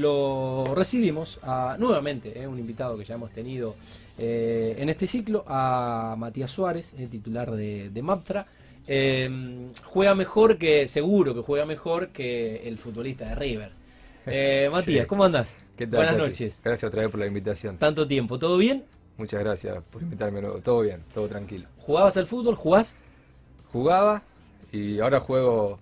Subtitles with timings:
[0.00, 3.74] Lo recibimos a, nuevamente, eh, un invitado que ya hemos tenido
[4.18, 8.46] eh, en este ciclo, a Matías Suárez, el titular de, de Maptra.
[8.86, 13.72] Eh, juega mejor que, seguro que juega mejor que el futbolista de River.
[14.26, 15.08] Eh, Matías, Sí.
[15.08, 15.56] ¿cómo andás?
[15.76, 16.28] ¿Qué tal, Buenas Tati?
[16.28, 16.60] noches.
[16.62, 17.78] Gracias otra vez por la invitación.
[17.78, 18.84] Tanto tiempo, ¿todo bien?
[19.16, 20.42] Muchas gracias por invitarme.
[20.62, 21.66] Todo bien, todo tranquilo.
[21.78, 22.54] ¿Jugabas al fútbol?
[22.54, 22.96] ¿Jugás
[23.72, 24.22] Jugaba
[24.72, 25.78] y ahora juego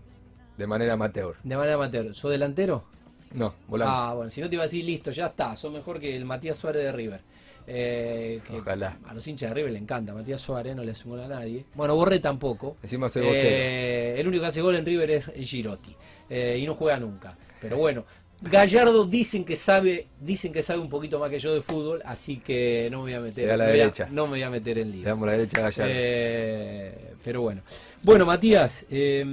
[0.57, 1.35] de manera amateur.
[1.43, 2.14] de manera amateur?
[2.14, 2.85] ¿Sos delantero?
[3.34, 3.95] No, volante.
[3.96, 6.25] Ah, bueno, si no te iba a decir, listo, ya está, sos mejor que el
[6.25, 7.21] Matías Suárez de River.
[7.70, 8.96] Eh, que Ojalá.
[9.07, 11.67] A los hinchas de River le encanta, Matías Suárez no le hace gol a nadie.
[11.75, 12.79] Bueno, Borré tampoco.
[12.82, 13.25] Encima soy.
[13.26, 15.94] Eh, el único que hace gol en River es Girotti.
[16.30, 17.36] eh, y no juega nunca.
[17.61, 18.04] Pero bueno,
[18.40, 22.36] Gallardo dicen que sabe, dicen que sabe un poquito más que yo de fútbol, así
[22.38, 24.78] que no me voy a meter, da la me a- no me voy a meter
[24.78, 25.04] en líos.
[25.06, 25.92] damos la derecha a Gallardo.
[25.94, 27.62] Eh, pero bueno.
[28.02, 29.24] Bueno, Matías, eh,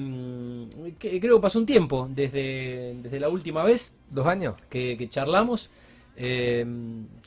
[0.98, 4.56] que- creo que pasó un tiempo desde, desde la última vez ¿Dos años?
[4.70, 5.70] que, que charlamos.
[6.18, 6.66] eh,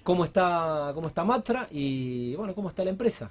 [0.02, 3.30] ¿Cómo está cómo está Matra y bueno cómo está la empresa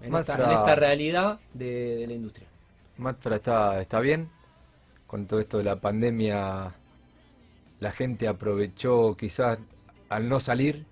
[0.00, 2.48] en, esta, Matra- en esta realidad de, de la industria?
[2.96, 4.28] Matra está, está bien.
[5.06, 6.72] Con todo esto de la pandemia,
[7.80, 9.58] la gente aprovechó quizás
[10.08, 10.86] al no salir,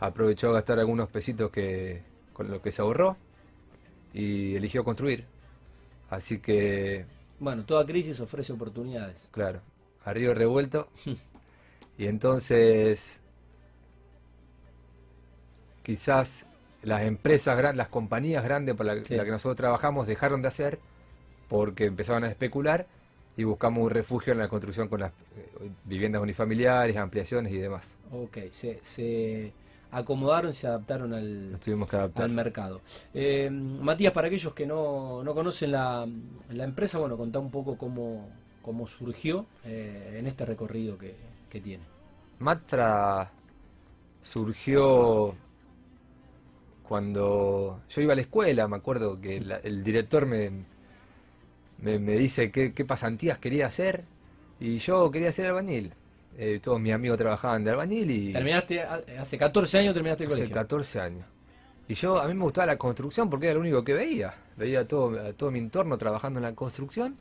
[0.00, 3.16] aprovechó a gastar algunos pesitos que, con lo que se ahorró
[4.14, 5.26] y eligió construir.
[6.10, 7.06] Así que
[7.38, 9.28] Bueno, toda crisis ofrece oportunidades.
[9.32, 9.60] Claro,
[10.04, 10.88] a río revuelto.
[11.98, 13.20] y entonces,
[15.82, 16.46] quizás
[16.82, 19.14] las empresas grandes, las compañías grandes para la, Sí.
[19.14, 20.78] la que nosotros trabajamos dejaron de hacer
[21.48, 22.86] porque empezaron a especular
[23.36, 27.86] y buscamos un refugio en la construcción con las eh, viviendas unifamiliares, ampliaciones y demás.
[28.10, 29.52] Ok, se, se
[29.90, 32.24] acomodaron, se adaptaron al, tuvimos que adaptar.
[32.24, 32.80] al mercado.
[33.14, 36.06] Eh, Matías, para aquellos que no, no conocen la,
[36.50, 38.28] la empresa, bueno, contá un poco cómo,
[38.60, 41.14] cómo surgió eh, en este recorrido que,
[41.48, 41.84] que tiene.
[42.38, 43.30] Matra
[44.22, 45.34] surgió
[46.88, 50.50] cuando yo iba a la escuela, me acuerdo que la- el director me,
[51.82, 54.04] me, me dice qué, qué pasantías quería hacer
[54.60, 55.92] y yo quería ser albañil.
[56.38, 60.38] Eh, todos mis amigos trabajaban de albañil y Terminaste, hace 14 años terminaste el hace
[60.40, 60.54] colegio.
[60.54, 61.26] 14 años.
[61.88, 64.34] Y yo, a mí me gustaba la construcción porque era lo único que veía.
[64.56, 67.18] Veía todo, a todo mi entorno trabajando en la construcción.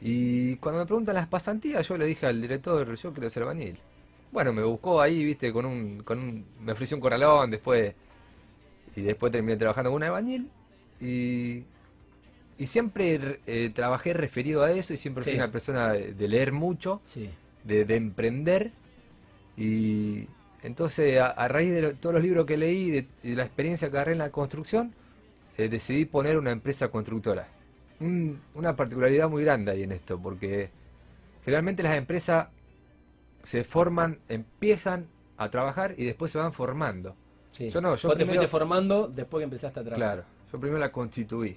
[0.00, 3.78] Y cuando me preguntan las pasantías, yo le dije al director, yo quiero ser albañil.
[4.30, 7.94] Bueno, me buscó ahí, viste, con un, con un, me ofreció un corralón después,
[8.96, 10.50] y después terminé trabajando con un albañil.
[11.00, 11.62] Y,
[12.58, 15.38] y siempre eh, trabajé referido a eso y siempre fui Sí.
[15.38, 17.28] una persona de, leer mucho Sí.
[17.64, 18.70] de, de emprender
[19.56, 20.26] y
[20.62, 23.90] entonces a, a raíz de lo- todos los libros que leí y de la experiencia
[23.90, 24.92] que agarré en la construcción
[25.56, 27.48] eh, decidí poner una empresa constructora
[28.00, 30.70] Un- una particularidad muy grande ahí en esto porque
[31.44, 32.48] generalmente las empresas
[33.42, 37.14] se forman empiezan a trabajar y después se van formando
[37.50, 37.68] sí.
[37.70, 40.16] Yo no, yo Vos te fuiste formando después que empezaste a trabajar.
[40.16, 41.56] claro yo primero la constituí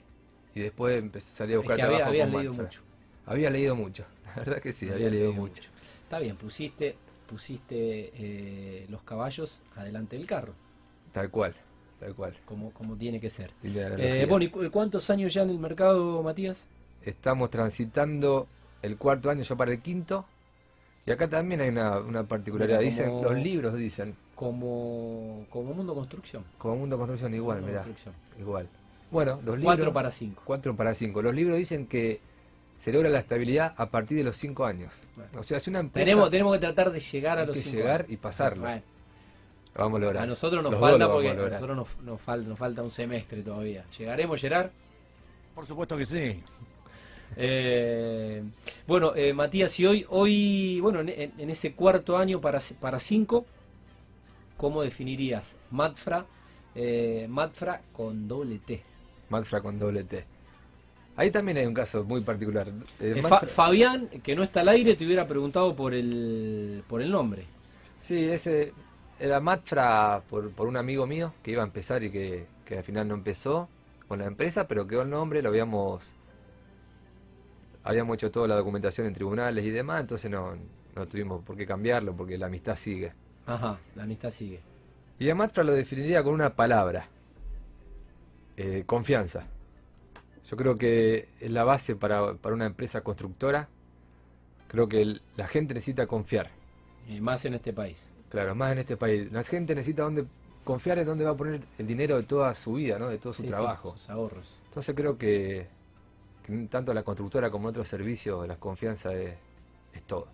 [0.57, 2.65] y después empecé salí a Es buscar que había, trabajo habías con leído Manfred.
[2.65, 2.81] mucho.
[3.25, 5.63] había leído mucho la verdad que sí había leído mucho
[6.03, 6.95] Está bien, pusiste,
[7.29, 10.53] pusiste eh, los caballos adelante del carro,
[11.13, 11.53] tal cual
[11.99, 13.51] tal cual como, como tiene que ser.
[13.63, 16.63] Eh, bueno, ¿y cu- cuántos años ya en el mercado, Matías?
[17.03, 18.47] Estamos transitando
[18.81, 20.25] el cuarto año ya para el quinto.
[21.05, 22.79] Y acá también hay una, una particularidad.
[22.79, 26.43] Mira, Dicen, los libros dicen, Como, como Mundo Construcción.
[26.57, 28.15] como Mundo Construcción igual, Mundo mirá, Construcción.
[28.39, 28.67] igual.
[29.11, 29.75] Bueno, los libros...
[29.75, 30.41] 4 para 5.
[30.45, 31.21] cuatro para cinco.
[31.21, 32.19] Los libros dicen que
[32.79, 35.01] se logra la estabilidad a partir de los cinco años.
[35.15, 35.31] Bueno.
[35.39, 37.75] O sea, si una empresa Tenemos, tenemos que tratar de llegar a los que 5
[37.75, 38.63] llegar y pasarlo.
[38.63, 38.81] Bueno,
[39.75, 40.23] lo vamos a lograr.
[40.23, 42.91] a nosotros nos Los falta porque a a nosotros nos, nos falta, nos falta un
[42.91, 43.85] semestre todavía.
[43.97, 44.69] ¿Llegaremos, Gerard?
[45.55, 46.43] Por supuesto que sí.
[47.35, 48.43] Eh,
[48.87, 52.99] bueno, eh, Matías, y hoy, hoy bueno, en, en- en ese cuarto año para, para
[52.99, 53.45] cinco,
[54.55, 56.25] ¿cómo definirías Matfra,
[56.75, 58.81] eh, Matfra con doble T?
[59.29, 60.25] Manfra con doble T.
[61.15, 62.67] Ahí también hay un caso muy particular.
[62.99, 67.01] Eh, Eh, Fa- Fabián, que no está al aire, te hubiera preguntado por el, por
[67.01, 67.45] el nombre.
[68.01, 68.73] Sí, ese
[69.19, 72.83] era Matfra por, por un amigo mío que iba a empezar y que, que al
[72.83, 73.69] final no empezó
[74.07, 76.13] con la empresa, pero quedó el nombre, lo habíamos
[77.83, 80.55] habíamos hecho toda la documentación en tribunales y demás, entonces no,
[80.95, 83.13] no tuvimos por qué cambiarlo porque la amistad sigue.
[83.47, 84.61] Ajá, la amistad sigue.
[85.19, 87.07] Y a Matfra lo definiría con una palabra,
[88.57, 89.45] eh, confianza.
[90.49, 93.67] Yo creo que es la base para, para una empresa constructora.
[94.67, 96.49] Creo que el- la gente necesita confiar.
[97.21, 98.09] Más en este país.
[98.29, 99.31] Claro, más en este país.
[99.31, 100.25] La gente necesita donde
[100.63, 103.07] confiar en dónde va a poner el dinero de toda su vida, ¿no?
[103.07, 103.93] De todo su Sí, sí, trabajo.
[103.97, 104.59] sus ahorros.
[104.67, 105.67] Entonces creo que,
[106.45, 109.33] que tanto la constructora como en otros servicios, la confianza es,
[109.93, 110.27] es todo.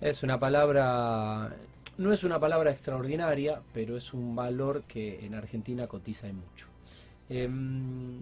[0.00, 1.54] Es una palabra,
[1.96, 6.66] no es una palabra extraordinaria, pero es un valor que en Argentina cotiza y mucho.
[7.28, 8.20] Em,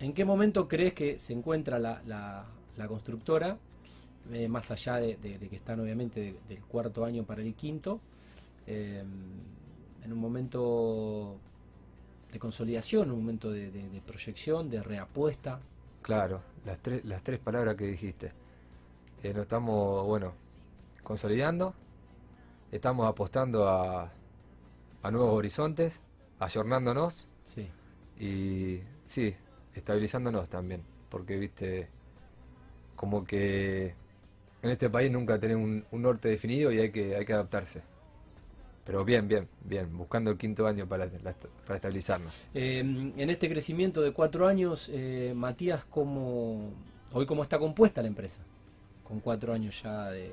[0.00, 2.44] ¿En qué momento crees que se encuentra la, la-
[2.76, 3.56] la constructora,
[4.32, 7.54] eh, más allá de, de- de que están obviamente de- del cuarto año para el
[7.54, 8.00] quinto,
[8.66, 9.06] em,
[10.04, 11.36] en un momento
[12.32, 13.70] de consolidación, un momento de
[14.06, 15.60] proyección, de reapuesta?
[16.02, 18.32] Claro, las tres, las tres palabras que dijiste.
[19.22, 20.32] Eh, nos estamos, bueno,
[21.04, 21.74] consolidando,
[22.72, 24.10] estamos apostando a,
[25.02, 26.00] a nuevos horizontes,
[26.40, 27.68] ayornándonos Sí.
[28.24, 29.34] Y sí,
[29.74, 31.88] estabilizándonos también, porque viste,
[32.96, 33.94] como que
[34.62, 37.82] en este país nunca tenemos un, un norte definido y hay que, hay que adaptarse.
[38.84, 42.46] Pero bien, bien, bien, buscando el quinto año para, para estabilizarnos.
[42.52, 46.72] Eh, en este crecimiento de cuatro años, eh, Matías, ¿cómo,
[47.12, 48.40] hoy cómo está compuesta la empresa?
[49.04, 50.32] Con cuatro años ya de,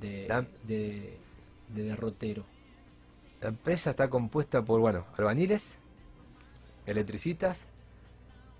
[0.00, 1.16] de, La- de-
[1.74, 2.44] de derrotero.
[3.40, 5.76] La empresa está compuesta por, bueno, albañiles,
[6.86, 7.66] electricistas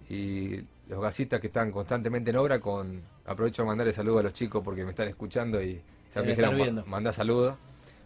[0.09, 0.57] y
[0.89, 3.03] los gasistas que están constantemente en obra con...
[3.25, 6.31] Aprovecho de mandarle saludos a los chicos porque me están escuchando y ya me Deben
[6.31, 6.83] estar dijeron, viendo.
[6.83, 7.57] "Ma- mandá saludos.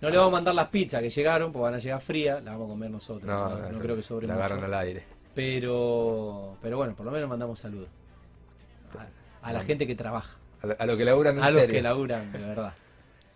[0.00, 2.54] No le vamos a mandar las pizzas que llegaron, porque van a llegar frías, las
[2.54, 3.24] vamos a comer nosotros.
[3.26, 4.44] No, no se- creo que sobre la mucho.
[4.46, 5.02] agarran al aire.
[5.34, 7.88] Pero, pero bueno, por lo menos mandamos saludos.
[9.42, 11.60] A, a la gente que trabaja, A, lo- a lo que laburan en a los
[11.60, 11.74] serio.
[11.76, 12.74] que laburan, de verdad.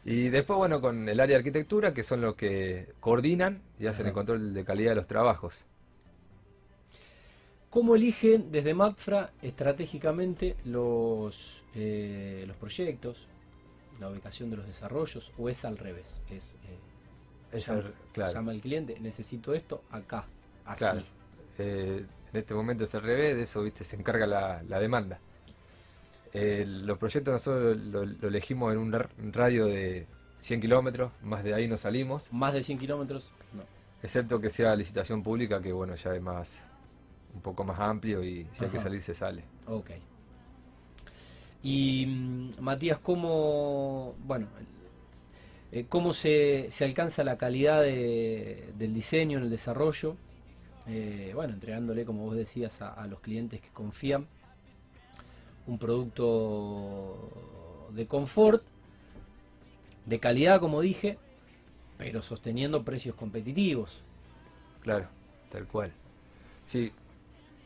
[0.07, 4.07] Y después, bueno, con el área de arquitectura, que son los que coordinan y hacen
[4.07, 5.65] el control de calidad de los trabajos.
[7.75, 13.27] ¿Cómo eligen desde MAPFRA estratégicamente los, eh, los proyectos,
[13.99, 16.23] la ubicación de los desarrollos, o es al revés?
[16.31, 16.79] Es, eh,
[17.57, 18.33] Es llama, el- claro.
[18.33, 20.25] llama al cliente, necesito esto acá,
[20.65, 20.79] así.
[20.79, 21.03] Claro.
[21.59, 25.19] Eh, en este momento es al revés, de eso viste se encarga la, la demanda.
[26.33, 30.07] Eh, los proyectos nosotros lo, lo elegimos en un radio de
[30.39, 33.65] 100 kilómetros, más de ahí no salimos, Más de 100 kilómetros, no.
[34.01, 36.63] excepto que sea licitación pública, que bueno, ya es más
[37.35, 39.43] un poco más amplio y si hay que salir se sale.
[39.67, 39.91] Ok.
[41.63, 44.47] Y mm, Matías, ¿cómo, bueno,
[45.73, 50.17] eh, cómo se, se alcanza la calidad de- del diseño en el desarrollo?
[50.87, 54.27] Eh, bueno, entregándole, como vos decías, a, a los clientes que confían
[55.67, 57.31] un producto
[57.95, 58.63] de confort,
[60.05, 61.17] de calidad, como dije,
[61.97, 64.03] pero sosteniendo precios competitivos.
[64.83, 65.09] Claro,
[65.51, 65.93] tal cual.
[66.67, 66.93] Sí,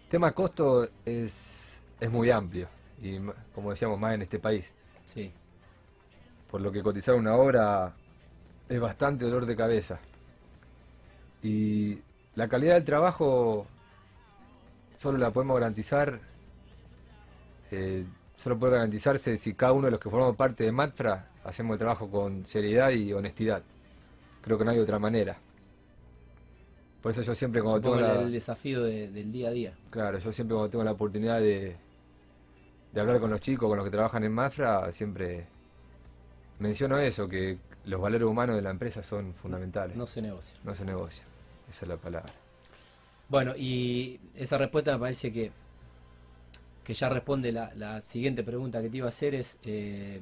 [0.08, 2.68] tema costo es, es muy amplio
[3.00, 3.18] y
[3.54, 4.70] como decíamos más en este país.
[5.04, 5.32] Sí,
[6.50, 7.94] por lo que cotizar una obra
[8.68, 9.98] es bastante dolor de cabeza.
[11.42, 11.98] Y
[12.34, 13.66] la calidad del trabajo
[14.96, 16.20] solo la podemos garantizar,
[17.70, 18.04] eh,
[18.36, 21.78] solo puede garantizarse si cada uno de los que formamos parte de Matfra hacemos el
[21.78, 23.62] trabajo con seriedad y honestidad.
[24.42, 25.38] Creo que no hay otra manera.
[27.08, 28.20] Por eso yo siempre cuando tengo la...
[28.20, 29.72] el desafío de- del día a día.
[29.88, 31.74] Claro, yo siempre cuando tengo la oportunidad de,
[32.92, 35.46] de hablar con los chicos, con los que trabajan en Mafra, siempre
[36.58, 37.56] menciono eso, que
[37.86, 39.96] los valores humanos de la empresa son fundamentales.
[39.96, 40.54] No No, se negocia.
[40.74, 41.24] se negocia,
[41.70, 42.30] esa es la palabra.
[43.30, 45.50] Bueno, y esa respuesta me parece que,
[46.84, 50.20] que ya responde la, la siguiente pregunta que te iba a hacer es eh,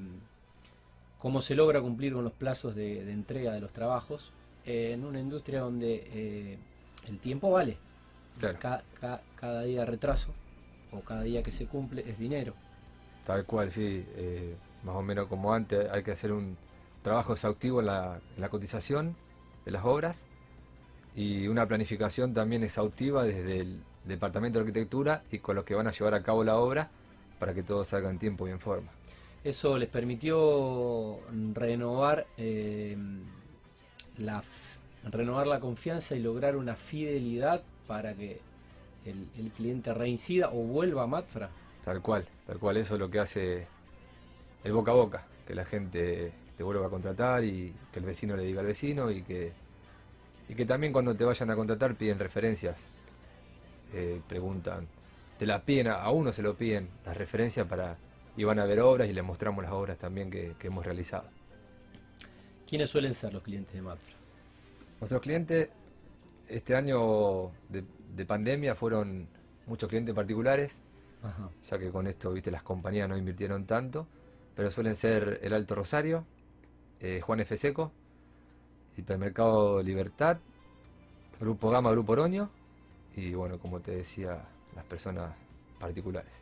[1.19, 4.31] cómo se logra cumplir con los plazos de, de entrega de los trabajos
[4.65, 6.59] en una industria donde eh,
[7.09, 7.77] el tiempo vale.
[8.39, 10.35] Claro, Ca- ca- cada día de retraso
[10.93, 12.55] o cada día que se cumple es dinero.
[13.25, 16.57] tal cual, sí, eh, más o menos como antes, hay que hacer un
[17.03, 19.17] trabajo exhaustivo en la, en la cotización
[19.65, 20.25] de las obras
[21.15, 25.87] y una planificación también exhaustiva desde el Departamento de Arquitectura y con los que van
[25.89, 26.89] a llevar a cabo la obra
[27.41, 28.89] para que todo salga en tiempo y en forma.
[29.43, 31.19] Eso les permitió
[31.55, 32.97] renovar eh,
[34.19, 34.43] la
[35.11, 38.41] renovar la confianza y lograr una fidelidad para que
[39.05, 41.51] el, el cliente reincida o vuelva a Matfra.
[41.85, 43.67] Tal cual, tal cual, eso es lo que hace
[44.65, 48.37] el boca a boca, que la gente te vuelva a contratar y que el vecino
[48.37, 49.53] le diga al vecino y que,
[50.49, 52.77] y que también cuando te vayan a contratar piden referencias,
[53.93, 54.89] eh, preguntan,
[55.39, 57.97] te las piden, a a uno se lo piden las referencias para,
[58.37, 61.29] y van a ver obras y les mostramos las obras también que, que hemos realizado.
[62.67, 64.17] ¿Quiénes suelen ser los clientes de Matfra?
[65.01, 65.69] Nuestros clientes
[66.49, 67.85] este año de,
[68.15, 69.29] de pandemia fueron
[69.67, 70.79] muchos clientes particulares,
[71.23, 71.51] Ajá.
[71.69, 74.07] ya que con esto, viste, las compañías no invirtieron tanto,
[74.55, 76.25] pero suelen ser el Alto Rosario,
[77.01, 77.57] eh, Juan F.
[77.57, 77.93] Seco,
[78.97, 80.39] Hipermercado Libertad,
[81.39, 82.51] Grupo Gama, Grupo Oroño,
[83.15, 85.35] y bueno, como te decía, las personas
[85.79, 86.33] particulares.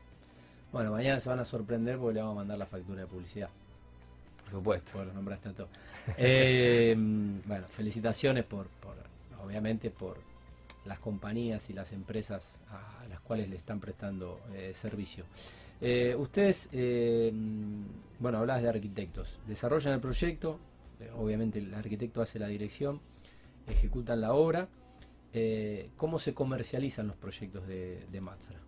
[0.73, 3.51] Bueno, mañana se van a sorprender porque le vamos a mandar la factura de publicidad.
[4.55, 4.93] Por supuesto.
[4.95, 5.71] Bueno, nombraste a todos.
[6.17, 6.95] Eh,
[7.45, 8.95] bueno, felicitaciones por, por,
[9.45, 10.19] obviamente, por
[10.85, 15.25] las compañías y las empresas a las cuales le están prestando eh, servicio.
[15.81, 17.33] Eh, ustedes, eh,
[18.21, 20.61] bueno, hablabas de arquitectos, desarrollan el proyecto,
[21.01, 23.01] eh, obviamente el arquitecto hace la dirección,
[23.67, 24.69] ejecutan la obra.
[25.33, 28.61] Eh, ¿Cómo se comercializan los proyectos de, de Matra?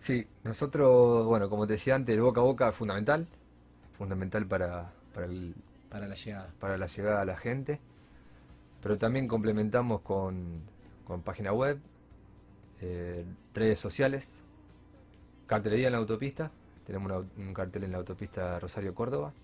[0.00, 3.26] Sí, nosotros, bueno, como te decía antes, el boca a boca es fundamental,
[4.04, 5.54] fundamental para, para, el-
[5.90, 6.48] Para la llegada.
[6.58, 7.78] para la llegada a la gente,
[8.82, 10.62] pero también complementamos con,
[11.06, 11.78] con página web,
[12.80, 14.38] eh, redes sociales,
[15.46, 16.50] cartelería en la autopista,
[16.86, 19.34] tenemos una- un cartel en la autopista Rosario Córdoba,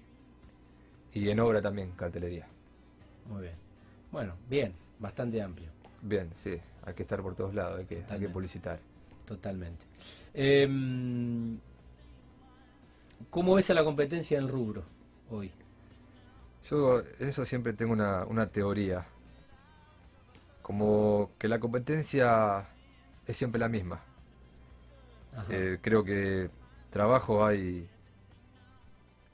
[1.13, 2.47] y en obra también cartelería.
[3.29, 3.55] Muy bien.
[4.11, 5.69] Bueno, bien, bastante amplio.
[6.01, 8.79] Bien, sí, hay que estar por todos lados, hay que, hay que publicitar.
[9.27, 9.85] Totalmente.
[10.33, 11.59] Em,
[13.31, 14.83] ¿Cómo ves a la competencia en el rubro
[15.31, 15.53] hoy?
[16.71, 19.07] Yo eso siempre tengo una, una teoría.
[20.63, 22.67] Como que la competencia
[23.27, 24.01] es siempre la misma.
[25.51, 26.49] Eh, creo que
[26.91, 27.87] trabajo hay,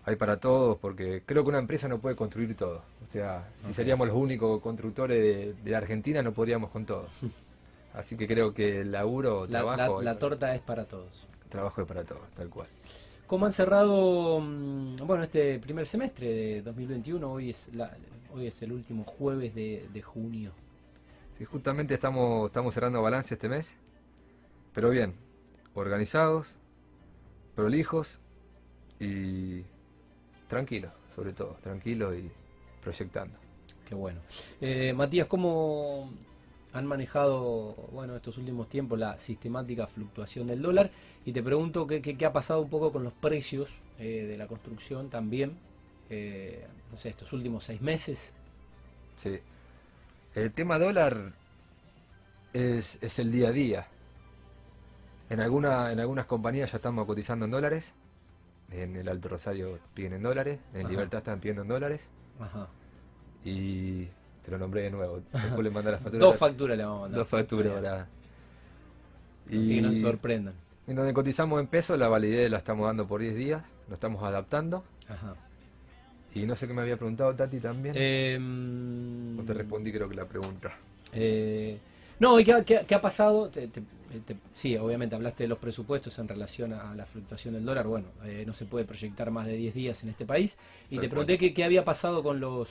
[0.04, 2.82] hay para todos, porque creo que una empresa no puede construir todo.
[3.02, 7.06] O sea, si seríamos los únicos constructores de, de la Argentina, no podríamos con todo.
[7.94, 11.26] Así que creo que el laburo, la, la- trabajo, la para- torta es para todos.
[11.48, 12.68] trabajo es para todos, tal cual.
[13.32, 17.32] ¿Cómo han cerrado mm, bueno este primer semestre de 2021?
[17.32, 17.96] Hoy es, la,
[18.34, 20.52] hoy es el último jueves de, de junio.
[21.38, 23.74] Sí, justamente estamos, estamos cerrando balance este mes,
[24.74, 25.14] pero bien,
[25.72, 26.58] organizados,
[27.54, 28.18] prolijos
[29.00, 29.62] y
[30.46, 32.30] tranquilos, sobre todo, tranquilos y
[32.82, 33.38] proyectando.
[33.88, 34.20] Qué bueno.
[34.60, 36.12] Eh, Matías, ¿cómo
[36.72, 40.90] han manejado bueno estos últimos tiempos la sistemática fluctuación del dólar?
[41.24, 44.36] Y te pregunto qué, qué- qué ha pasado un poco con los precios eh, de
[44.36, 45.56] la construcción también,
[46.10, 48.32] eh, no sé, estos últimos seis meses.
[49.18, 49.38] Sí.
[50.34, 51.32] El tema dólar
[52.52, 53.86] es, es el día a día.
[55.30, 57.94] En, alguna, en algunas compañías ya estamos cotizando en dólares.
[58.70, 60.58] En el Alto Rosario piden en dólares.
[60.74, 60.88] En Ajá.
[60.90, 62.00] Libertad están pidiendo en dólares.
[62.40, 62.66] Ajá.
[63.44, 64.08] Y
[64.44, 65.20] te lo nombré de nuevo.
[65.32, 66.20] Después le mandé las facturas.
[66.20, 67.18] Dos facturas le vamos a mandar.
[67.18, 67.82] Dos facturas Bien.
[67.84, 68.08] para.
[69.48, 70.54] Así que no se sorprendan.
[70.86, 74.22] En donde cotizamos en pesos, la validez la estamos dando por 10 días, lo estamos
[74.22, 74.84] adaptando.
[75.08, 75.34] Ajá.
[76.34, 77.94] Y no sé qué me había preguntado Tati también.
[77.96, 80.72] Em, no te respondí creo que la pregunta.
[81.12, 81.78] Eh,
[82.18, 83.48] no, ¿y qué, ha- qué ha- qué ha pasado?
[83.50, 83.82] Te- te-
[84.26, 87.86] te- sí, obviamente hablaste de los presupuestos en relación a la fluctuación del dólar.
[87.86, 90.56] Bueno, eh, no se puede proyectar más de 10 días en este país.
[90.90, 92.70] Y te pregunté qué, qué había pasado con los...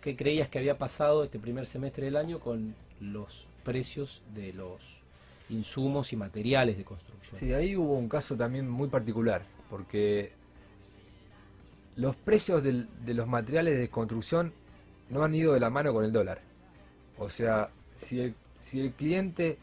[0.00, 5.02] ¿Qué creías que había pasado este primer semestre del año con los precios de los
[5.50, 7.38] insumos y materiales de construcción?
[7.38, 10.32] Sí, ahí hubo un caso también muy particular, porque
[11.96, 14.52] los precios de los materiales de construcción
[15.10, 16.40] no han ido de la mano con el dólar.
[17.18, 19.58] O sea, si el, cliente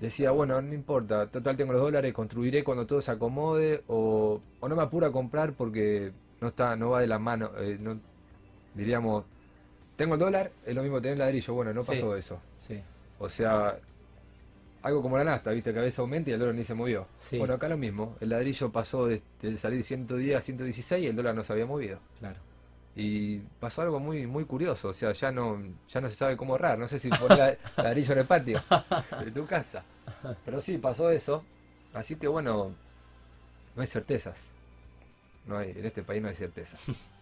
[0.00, 4.76] decía, bueno, no importa, total tengo los dólares, construiré cuando todo se acomode, o, no
[4.76, 7.98] me apura a comprar porque no está, no va de la mano, eh, no,
[8.74, 9.24] diríamos,
[9.96, 11.92] tengo el dólar, es lo mismo tener ladrillo, bueno, no Sí.
[11.92, 12.40] pasó eso.
[12.56, 12.80] Sí,
[13.18, 13.78] O sea,
[14.82, 17.06] algo como la nasta, viste, que a veces aumenta y el dólar ni se movió.
[17.18, 17.36] Sí.
[17.38, 21.16] Bueno, acá lo mismo, el ladrillo pasó de, de salir 110 a 116 y el
[21.16, 21.98] dólar no se había movido.
[22.18, 22.36] claro.
[22.96, 26.54] Y pasó algo muy muy curioso, o sea, ya no ya no se sabe cómo
[26.54, 28.60] ahorrar, no sé si poner la- ladrillo en el patio
[29.24, 29.84] de tu casa.
[30.44, 31.44] Pero sí, pasó eso.
[31.94, 32.74] Así que bueno,
[33.76, 34.44] no hay certezas.
[35.46, 36.80] No hay, en este país no hay certezas.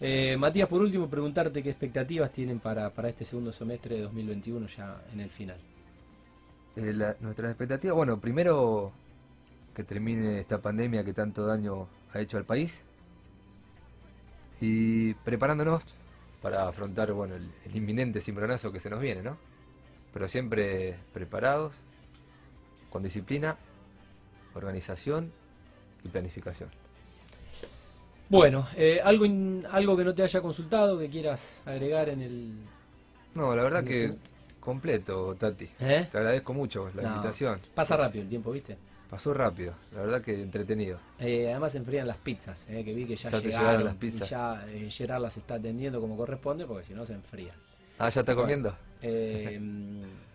[0.00, 4.66] Eh, Matías, por último, preguntarte qué expectativas tienen para, para este segundo semestre de 2021
[4.66, 5.58] ya en el final.
[6.76, 8.92] Eh, nuestras expectativas, bueno, primero
[9.74, 12.82] que termine esta pandemia que tanto daño ha hecho al país
[14.60, 15.82] y preparándonos
[16.42, 19.38] para afrontar, bueno, el inminente cimbronazo que se nos viene, ¿no?
[20.12, 21.74] Pero siempre preparados,
[22.90, 23.56] con disciplina,
[24.54, 25.32] organización
[26.04, 26.70] y planificación.
[28.28, 32.52] Bueno, eh, algo, in- algo que no te haya consultado, que quieras agregar en el...
[33.34, 34.14] No, la verdad que
[34.60, 35.68] completo, Tati.
[35.78, 36.08] ¿Eh?
[36.10, 37.60] Te agradezco mucho la No, invitación.
[37.74, 38.76] Pasa rápido el tiempo, ¿viste?
[39.08, 40.98] Pasó rápido, la verdad que entretenido.
[41.20, 43.94] Eh, además se enfrían las pizzas, eh, que vi que ya, Ya llegaron, llegaron las
[43.94, 44.28] pizzas.
[44.28, 47.54] y ya Gerard las está atendiendo como corresponde, porque si no se enfrían.
[47.98, 48.40] Ah, ¿ya está Bueno.
[48.42, 48.76] comiendo?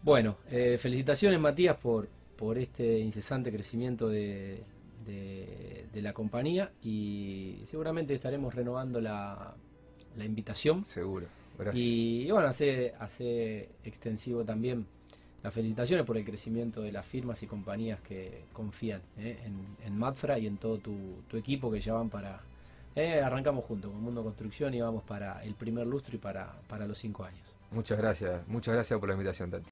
[0.00, 0.36] Bueno,
[0.78, 4.62] felicitaciones Matías por, por este incesante crecimiento de,
[5.08, 9.54] de- de la compañía y seguramente estaremos renovando la,
[10.16, 11.26] la invitación Seguro.
[11.58, 11.82] Gracias.
[11.82, 14.86] y, y bueno, hace, hace extensivo también
[15.42, 19.98] las felicitaciones por el crecimiento de las firmas y compañías que confían eh, en, en
[19.98, 20.94] Mapfra y en todo tu,
[21.28, 22.40] tu equipo que ya van para...
[22.96, 26.86] eh, arrancamos juntos con Mundo Construcción y vamos para el primer lustro y para, para
[26.86, 27.56] los cinco años.
[27.70, 29.70] Muchas gracias, muchas gracias por la invitación, Tati.